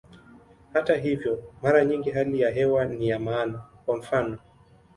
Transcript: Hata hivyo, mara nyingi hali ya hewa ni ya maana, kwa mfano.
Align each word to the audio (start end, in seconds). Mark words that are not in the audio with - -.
Hata 0.73 0.95
hivyo, 0.95 1.43
mara 1.61 1.85
nyingi 1.85 2.09
hali 2.11 2.41
ya 2.41 2.49
hewa 2.51 2.85
ni 2.85 3.09
ya 3.09 3.19
maana, 3.19 3.65
kwa 3.85 3.97
mfano. 3.97 4.39